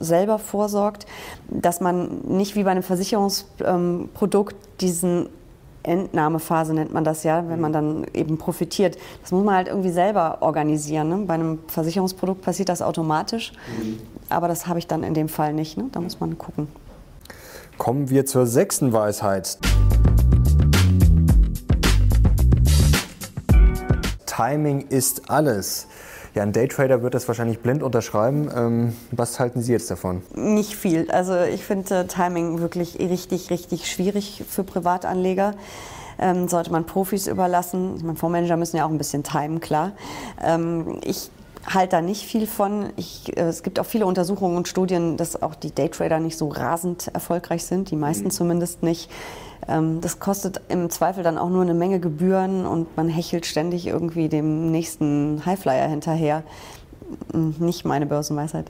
[0.00, 1.06] selber vorsorgt,
[1.48, 5.28] dass man nicht wie bei einem Versicherungsprodukt diesen
[5.82, 8.98] Entnahmephase nennt man das ja, wenn man dann eben profitiert.
[9.22, 11.08] Das muss man halt irgendwie selber organisieren.
[11.08, 11.16] Ne?
[11.26, 13.52] Bei einem Versicherungsprodukt passiert das automatisch.
[13.80, 13.98] Mhm.
[14.28, 15.76] aber das habe ich dann in dem Fall nicht.
[15.78, 15.86] Ne?
[15.92, 16.68] Da muss man gucken.
[17.78, 19.58] Kommen wir zur sechsten Weisheit.
[24.38, 25.88] Timing ist alles.
[26.32, 28.48] Ja, ein Daytrader wird das wahrscheinlich blind unterschreiben.
[28.54, 30.22] Ähm, was halten Sie jetzt davon?
[30.36, 31.10] Nicht viel.
[31.10, 35.54] Also ich finde Timing wirklich richtig, richtig schwierig für Privatanleger.
[36.20, 37.96] Ähm, sollte man Profis überlassen.
[37.96, 39.90] Ich meine, Fondsmanager müssen ja auch ein bisschen timen, klar.
[40.40, 41.32] Ähm, ich
[41.66, 42.90] halte da nicht viel von.
[42.94, 46.46] Ich, äh, es gibt auch viele Untersuchungen und Studien, dass auch die Daytrader nicht so
[46.46, 48.30] rasend erfolgreich sind, die meisten mhm.
[48.30, 49.10] zumindest nicht.
[49.66, 53.86] Ähm, das kostet im Zweifel dann auch nur eine Menge Gebühren und man hechelt ständig
[53.86, 56.42] irgendwie dem nächsten Highflyer hinterher.
[57.32, 58.66] Hm, nicht meine Börsenweisheit.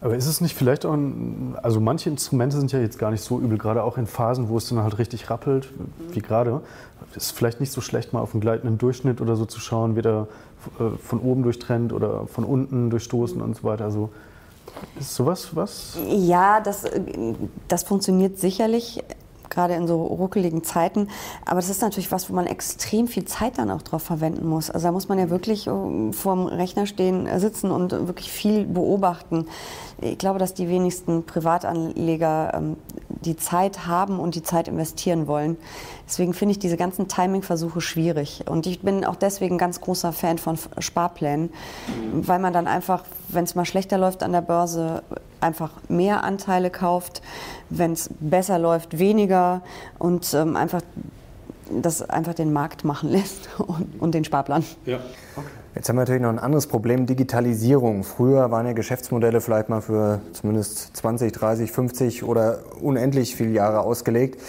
[0.00, 3.22] Aber ist es nicht vielleicht auch ein, also manche Instrumente sind ja jetzt gar nicht
[3.22, 5.70] so übel, gerade auch in Phasen, wo es dann halt richtig rappelt,
[6.12, 6.60] wie gerade.
[7.16, 10.28] Ist vielleicht nicht so schlecht, mal auf einen gleitenden Durchschnitt oder so zu schauen, weder
[10.78, 13.86] äh, von oben durchtrennt oder von unten durchstoßen und so weiter.
[13.86, 14.10] Also
[15.00, 15.98] ist sowas was?
[16.06, 17.00] Ja, das, äh,
[17.66, 19.02] das funktioniert sicherlich
[19.50, 21.08] gerade in so ruckeligen Zeiten.
[21.44, 24.70] Aber das ist natürlich was, wo man extrem viel Zeit dann auch drauf verwenden muss.
[24.70, 28.30] Also da muss man ja wirklich äh, vor dem Rechner stehen, äh, sitzen und wirklich
[28.30, 29.46] viel beobachten.
[30.00, 32.76] Ich glaube, dass die wenigsten Privatanleger ähm,
[33.24, 35.56] die Zeit haben und die Zeit investieren wollen.
[36.06, 38.44] Deswegen finde ich diese ganzen Timing-Versuche schwierig.
[38.48, 41.50] Und ich bin auch deswegen ganz großer Fan von Sparplänen,
[42.12, 45.02] weil man dann einfach, wenn es mal schlechter läuft an der Börse,
[45.40, 47.22] einfach mehr Anteile kauft,
[47.70, 49.62] wenn es besser läuft, weniger
[49.98, 50.82] und ähm, einfach
[51.70, 54.64] das einfach den Markt machen lässt und, und den Sparplan.
[54.86, 54.98] Ja.
[55.36, 55.46] Okay.
[55.78, 58.02] Jetzt haben wir natürlich noch ein anderes Problem, Digitalisierung.
[58.02, 63.78] Früher waren ja Geschäftsmodelle vielleicht mal für zumindest 20, 30, 50 oder unendlich viele Jahre
[63.82, 64.40] ausgelegt.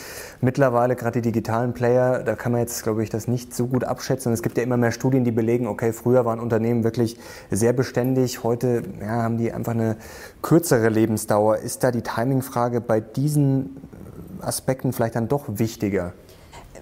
[0.41, 3.83] Mittlerweile gerade die digitalen Player, da kann man jetzt, glaube ich, das nicht so gut
[3.83, 4.33] abschätzen.
[4.33, 7.15] Es gibt ja immer mehr Studien, die belegen, okay, früher waren Unternehmen wirklich
[7.51, 9.97] sehr beständig, heute ja, haben die einfach eine
[10.41, 11.57] kürzere Lebensdauer.
[11.57, 13.77] Ist da die Timingfrage bei diesen
[14.41, 16.13] Aspekten vielleicht dann doch wichtiger?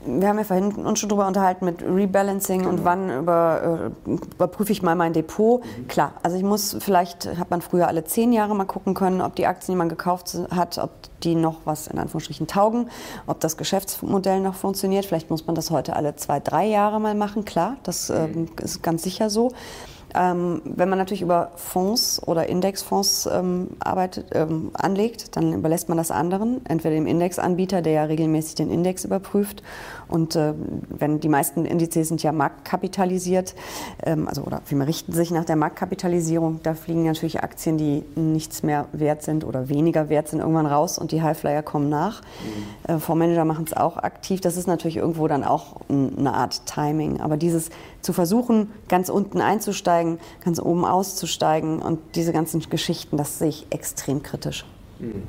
[0.08, 2.72] Wir haben ja vorhin uns schon darüber unterhalten mit Rebalancing genau.
[2.72, 5.62] und wann über, äh, überprüfe ich mal mein Depot.
[5.64, 5.88] Mhm.
[5.88, 9.36] Klar, also ich muss vielleicht, hat man früher alle zehn Jahre mal gucken können, ob
[9.36, 10.92] die Aktien, die man gekauft hat, ob
[11.24, 12.90] die noch was in Anführungsstrichen taugen,
[13.26, 15.06] ob das Geschäftsmodell noch funktioniert.
[15.06, 17.46] Vielleicht muss man das heute alle zwei, drei Jahre mal machen.
[17.46, 18.28] Klar, das äh,
[18.62, 19.52] ist ganz sicher so.
[20.16, 25.98] Ähm, wenn man natürlich über Fonds oder Indexfonds ähm, arbeitet, ähm, anlegt, dann überlässt man
[25.98, 29.62] das anderen, entweder dem Indexanbieter, der ja regelmäßig den Index überprüft.
[30.08, 30.54] Und äh,
[30.90, 33.56] wenn die meisten Indizes sind ja marktkapitalisiert,
[34.06, 38.64] ähm, also oder vielmehr richten sich nach der Marktkapitalisierung, da fliegen natürlich Aktien, die nichts
[38.64, 42.22] mehr wert sind oder weniger wert sind, irgendwann raus und die Highflyer kommen nach.
[42.88, 42.96] Mhm.
[42.96, 44.42] Äh, Fondsmanager machen es auch aktiv.
[44.42, 47.20] Das ist natürlich irgendwo dann auch eine Art Timing.
[47.20, 47.70] Aber dieses
[48.02, 50.07] zu versuchen, ganz unten einzusteigen,
[50.44, 54.66] ganz oben auszusteigen und diese ganzen Geschichten, das sehe ich extrem kritisch.
[55.00, 55.24] Mhm.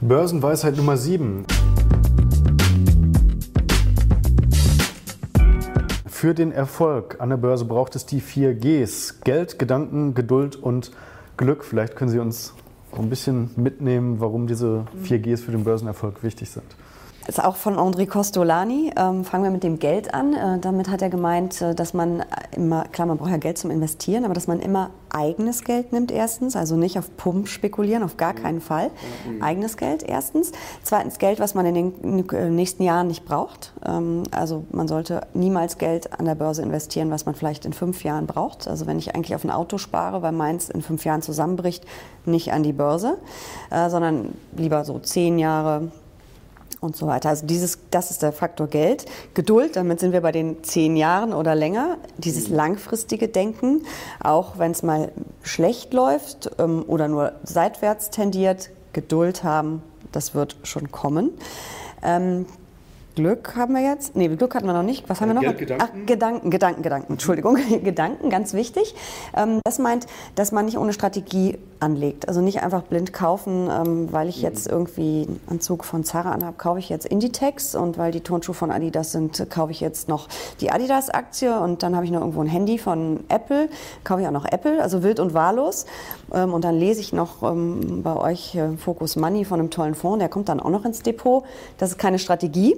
[0.00, 1.46] Börsenweisheit Nummer 7.
[6.06, 9.20] Für den Erfolg an der Börse braucht es die vier Gs.
[9.24, 10.90] Geld, Gedanken, Geduld und
[11.36, 11.64] Glück.
[11.64, 12.54] Vielleicht können Sie uns
[12.92, 16.64] ein bisschen mitnehmen, warum diese vier Gs für den Börsenerfolg wichtig sind
[17.26, 18.92] ist auch von André Costolani.
[18.96, 20.34] Ähm, fangen wir mit dem Geld an.
[20.34, 23.70] Äh, damit hat er gemeint, äh, dass man immer, klar, man braucht ja Geld zum
[23.70, 28.16] Investieren, aber dass man immer eigenes Geld nimmt erstens, also nicht auf Pump spekulieren, auf
[28.16, 28.90] gar keinen Fall.
[29.40, 30.52] Eigenes Geld erstens.
[30.82, 33.72] Zweitens Geld, was man in den äh, nächsten Jahren nicht braucht.
[33.86, 38.04] Ähm, also man sollte niemals Geld an der Börse investieren, was man vielleicht in fünf
[38.04, 38.68] Jahren braucht.
[38.68, 41.84] Also wenn ich eigentlich auf ein Auto spare, weil meins in fünf Jahren zusammenbricht,
[42.26, 43.18] nicht an die Börse,
[43.70, 45.92] äh, sondern lieber so zehn Jahre,
[46.84, 47.30] und so weiter.
[47.30, 49.06] Also dieses, das ist der Faktor Geld.
[49.34, 51.96] Geduld, damit sind wir bei den zehn Jahren oder länger.
[52.18, 52.56] Dieses mhm.
[52.56, 53.82] langfristige Denken,
[54.22, 55.10] auch wenn es mal
[55.42, 61.30] schlecht läuft ähm, oder nur seitwärts tendiert, Geduld haben, das wird schon kommen.
[62.02, 62.46] Ähm,
[63.14, 64.16] Glück haben wir jetzt.
[64.16, 65.08] Nee, Glück hatten wir noch nicht.
[65.08, 65.56] Was haben wir noch?
[65.56, 65.84] Gedanken.
[65.86, 67.12] Ach, Gedanken, Gedanken, Gedanken.
[67.12, 68.94] Entschuldigung, Gedanken, ganz wichtig.
[69.36, 72.26] Ähm, das meint, dass man nicht ohne Strategie anlegt.
[72.26, 76.56] Also nicht einfach blind kaufen, ähm, weil ich jetzt irgendwie einen Anzug von Zara anhabe,
[76.56, 80.28] kaufe ich jetzt Inditex und weil die Turnschuhe von Adidas sind, kaufe ich jetzt noch
[80.60, 83.68] die Adidas-Aktie und dann habe ich noch irgendwo ein Handy von Apple,
[84.02, 85.86] kaufe ich auch noch Apple, also wild und wahllos.
[86.32, 90.18] Ähm, und dann lese ich noch bei euch äh, Focus Money von einem tollen Fonds,
[90.18, 91.44] der kommt dann auch noch ins Depot.
[91.78, 92.76] Das ist keine Strategie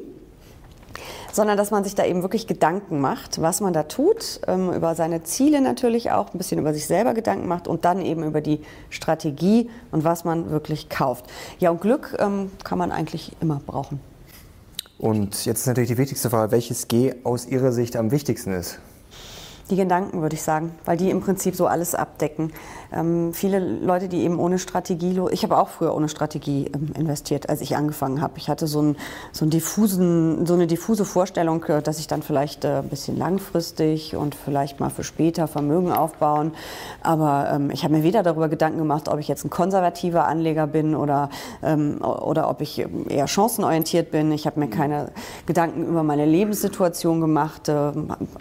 [1.33, 4.95] sondern dass man sich da eben wirklich Gedanken macht, was man da tut, ähm, über
[4.95, 8.41] seine Ziele natürlich auch, ein bisschen über sich selber Gedanken macht und dann eben über
[8.41, 11.27] die Strategie und was man wirklich kauft.
[11.59, 14.01] Ja, und Glück ähm, kann man eigentlich immer brauchen.
[14.99, 18.79] Und jetzt ist natürlich die wichtigste Frage, welches G aus Ihrer Sicht am wichtigsten ist.
[19.69, 22.53] Die Gedanken, würde ich sagen, weil die im Prinzip so alles abdecken.
[22.93, 27.49] Ähm, viele Leute, die eben ohne Strategie, ich habe auch früher ohne Strategie ähm, investiert,
[27.49, 28.35] als ich angefangen habe.
[28.37, 28.97] Ich hatte so, ein,
[29.33, 33.19] so, einen diffusen, so eine diffuse Vorstellung, äh, dass ich dann vielleicht äh, ein bisschen
[33.19, 36.53] langfristig und vielleicht mal für später Vermögen aufbauen.
[37.03, 40.69] Aber ähm, ich habe mir weder darüber Gedanken gemacht, ob ich jetzt ein konservativer Anleger
[40.69, 41.29] bin oder,
[41.65, 44.31] ähm, oder ob ich eher chancenorientiert bin.
[44.31, 45.11] Ich habe mir keine
[45.47, 47.69] Gedanken über meine Lebenssituation gemacht.
[47.69, 47.91] Äh,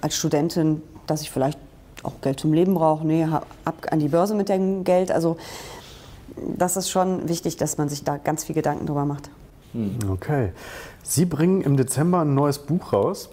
[0.01, 1.59] als Studentin dass ich vielleicht
[2.03, 3.05] auch Geld zum Leben brauche.
[3.05, 5.11] Nee, ab an die Börse mit dem Geld.
[5.11, 5.37] Also
[6.57, 9.29] das ist schon wichtig, dass man sich da ganz viel Gedanken drüber macht.
[9.73, 9.97] Hm.
[10.09, 10.51] Okay.
[11.03, 13.29] Sie bringen im Dezember ein neues Buch raus.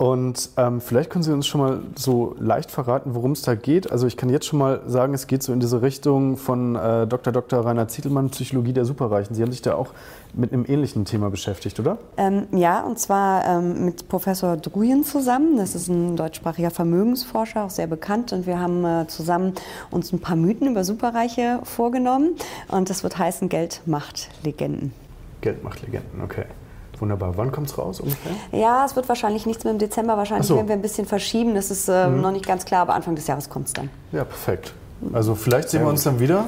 [0.00, 3.92] Und ähm, vielleicht können Sie uns schon mal so leicht verraten, worum es da geht.
[3.92, 7.06] Also ich kann jetzt schon mal sagen, es geht so in diese Richtung von äh,
[7.06, 7.34] Dr.
[7.34, 7.66] Dr.
[7.66, 9.34] Rainer Zietelmann, Psychologie der Superreichen.
[9.34, 9.92] Sie haben sich da auch
[10.32, 11.98] mit einem ähnlichen Thema beschäftigt, oder?
[12.16, 15.58] Ähm, ja, und zwar ähm, mit Professor Drujen zusammen.
[15.58, 18.32] Das ist ein deutschsprachiger Vermögensforscher, auch sehr bekannt.
[18.32, 19.52] Und wir haben äh, zusammen
[19.90, 22.36] uns ein paar Mythen über Superreiche vorgenommen.
[22.68, 24.94] Und das wird heißen Geld macht Legenden.
[25.42, 26.46] Geld macht Legenden, okay.
[27.00, 27.36] Wunderbar.
[27.36, 28.32] Wann kommt es raus ungefähr?
[28.52, 30.16] Ja, es wird wahrscheinlich nichts mehr im Dezember.
[30.16, 30.56] Wahrscheinlich so.
[30.56, 31.54] werden wir ein bisschen verschieben.
[31.54, 32.20] Das ist äh, mhm.
[32.20, 33.90] noch nicht ganz klar, aber Anfang des Jahres kommt es dann.
[34.12, 34.72] Ja, perfekt.
[35.12, 36.46] Also vielleicht sehen wir uns dann wieder.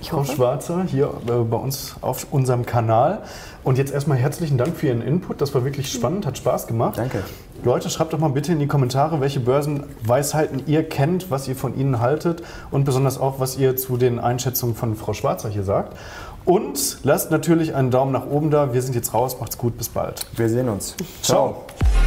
[0.00, 3.22] Ich Frau Schwarzer hier äh, bei uns auf unserem Kanal.
[3.62, 5.40] Und jetzt erstmal herzlichen Dank für Ihren Input.
[5.40, 6.98] Das war wirklich spannend, hat Spaß gemacht.
[6.98, 7.22] Danke.
[7.62, 11.78] Leute, schreibt doch mal bitte in die Kommentare, welche Börsenweisheiten ihr kennt, was ihr von
[11.78, 15.96] ihnen haltet und besonders auch, was ihr zu den Einschätzungen von Frau Schwarzer hier sagt.
[16.44, 18.72] Und lasst natürlich einen Daumen nach oben da.
[18.72, 19.36] Wir sind jetzt raus.
[19.40, 19.78] Macht's gut.
[19.78, 20.26] Bis bald.
[20.36, 20.96] Wir sehen uns.
[21.22, 21.64] Ciao.
[21.64, 22.01] Ciao.